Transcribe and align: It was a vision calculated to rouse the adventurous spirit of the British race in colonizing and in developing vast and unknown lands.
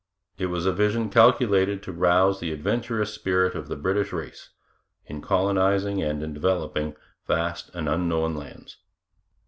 It 0.39 0.47
was 0.47 0.65
a 0.65 0.73
vision 0.73 1.11
calculated 1.11 1.83
to 1.83 1.91
rouse 1.91 2.39
the 2.39 2.51
adventurous 2.51 3.13
spirit 3.13 3.53
of 3.53 3.67
the 3.67 3.75
British 3.75 4.11
race 4.11 4.49
in 5.05 5.21
colonizing 5.21 6.01
and 6.01 6.23
in 6.23 6.33
developing 6.33 6.95
vast 7.27 7.69
and 7.75 7.87
unknown 7.87 8.33
lands. 8.33 8.77